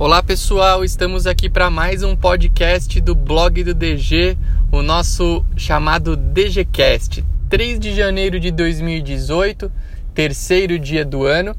[0.00, 4.38] Olá pessoal, estamos aqui para mais um podcast do blog do DG,
[4.70, 7.24] o nosso chamado DGCast.
[7.50, 9.72] 3 de janeiro de 2018,
[10.14, 11.52] terceiro dia do ano,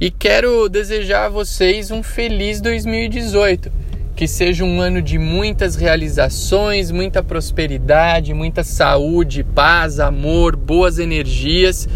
[0.00, 3.70] e quero desejar a vocês um feliz 2018.
[4.16, 11.88] Que seja um ano de muitas realizações, muita prosperidade, muita saúde, paz, amor, boas energias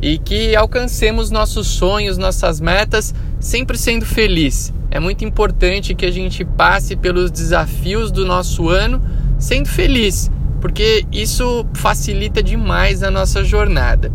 [0.00, 4.72] e que alcancemos nossos sonhos, nossas metas, sempre sendo feliz.
[4.94, 9.02] É muito importante que a gente passe pelos desafios do nosso ano
[9.38, 14.12] sendo feliz, porque isso facilita demais a nossa jornada.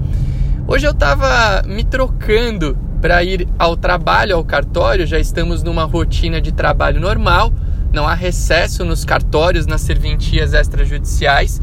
[0.68, 6.40] Hoje eu estava me trocando para ir ao trabalho, ao cartório, já estamos numa rotina
[6.40, 7.52] de trabalho normal,
[7.91, 11.59] não há recesso nos cartórios, nas serventias extrajudiciais.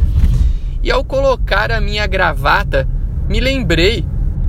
[0.83, 2.89] E ao colocar a minha gravata,
[3.29, 4.05] me lembrei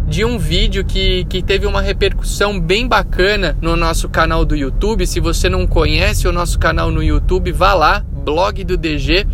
[0.08, 5.08] de um vídeo que, que teve uma repercussão bem bacana no nosso canal do YouTube.
[5.08, 9.26] Se você não conhece o nosso canal no YouTube, vá lá, blog do DG.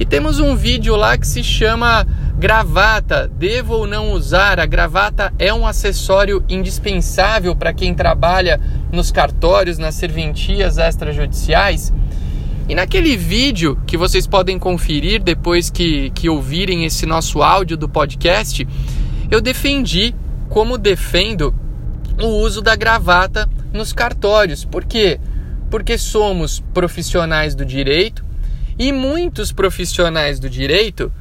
[0.00, 2.06] E temos um vídeo lá que se chama
[2.38, 4.60] Gravata, devo ou não usar?
[4.60, 8.60] A gravata é um acessório indispensável para quem trabalha
[8.92, 11.92] nos cartórios, nas serventias extrajudiciais.
[12.68, 17.88] E naquele vídeo que vocês podem conferir depois que, que ouvirem esse nosso áudio do
[17.88, 18.66] podcast,
[19.30, 20.14] eu defendi,
[20.48, 21.54] como defendo,
[22.20, 24.64] o uso da gravata nos cartórios.
[24.64, 25.20] Por quê?
[25.70, 28.24] Porque somos profissionais do direito
[28.78, 31.12] e muitos profissionais do direito,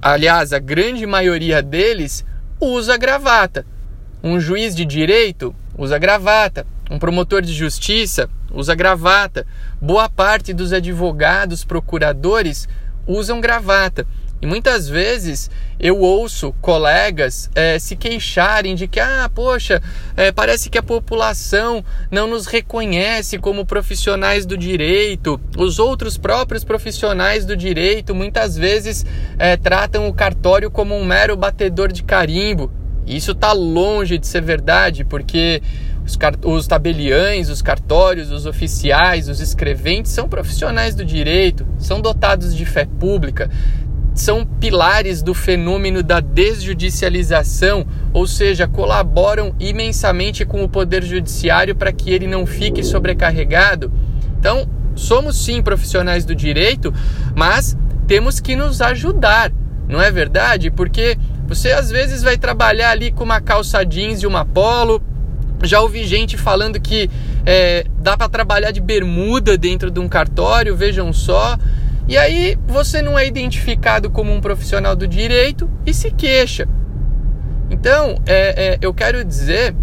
[0.00, 2.24] aliás, a grande maioria deles,
[2.60, 3.66] usa gravata.
[4.22, 9.46] Um juiz de direito usa gravata, um promotor de justiça usa gravata,
[9.80, 12.68] boa parte dos advogados, procuradores
[13.06, 14.06] usam gravata.
[14.40, 15.50] E muitas vezes
[15.80, 19.82] eu ouço colegas é, se queixarem de que, ah, poxa,
[20.16, 25.40] é, parece que a população não nos reconhece como profissionais do direito.
[25.56, 29.04] Os outros próprios profissionais do direito muitas vezes
[29.38, 32.70] é, tratam o cartório como um mero batedor de carimbo.
[33.06, 35.62] E isso está longe de ser verdade, porque
[36.04, 42.54] os, os tabeliães, os cartórios, os oficiais, os escreventes são profissionais do direito, são dotados
[42.54, 43.50] de fé pública,
[44.20, 51.92] são pilares do fenômeno da desjudicialização, ou seja, colaboram imensamente com o poder judiciário para
[51.92, 53.92] que ele não fique sobrecarregado.
[54.38, 56.92] Então, somos sim profissionais do direito,
[57.34, 59.52] mas temos que nos ajudar,
[59.88, 60.70] não é verdade?
[60.70, 65.00] Porque você às vezes vai trabalhar ali com uma calça jeans e uma polo.
[65.62, 67.10] Já ouvi gente falando que
[67.46, 71.56] é, dá para trabalhar de bermuda dentro de um cartório, vejam só.
[72.08, 76.66] E aí você não é identificado como um profissional do direito e se queixa.
[77.70, 79.74] Então, é, é, eu quero dizer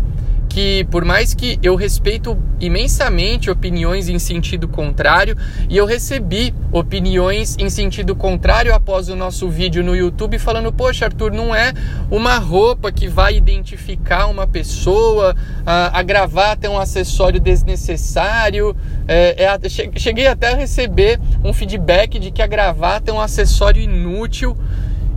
[0.56, 5.36] que por mais que eu respeito imensamente opiniões em sentido contrário
[5.70, 11.08] e eu recebi opiniões em sentido contrário após o nosso vídeo no YouTube falando poxa
[11.08, 11.74] Arthur não é
[12.10, 15.36] uma roupa que vai identificar uma pessoa
[15.66, 18.74] a, a gravata é um acessório desnecessário
[19.10, 23.82] é, é, cheguei até a receber um feedback de que a gravata é um acessório
[23.82, 24.56] inútil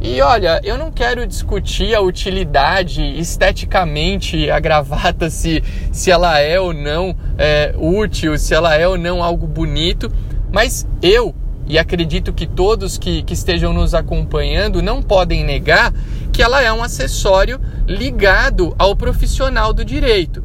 [0.01, 6.61] e olha, eu não quero discutir a utilidade esteticamente a gravata, se, se ela é
[6.61, 10.11] ou não é, útil, se ela é ou não algo bonito,
[10.53, 11.35] mas eu,
[11.67, 15.93] e acredito que todos que, que estejam nos acompanhando não podem negar
[16.33, 20.45] que ela é um acessório ligado ao profissional do direito.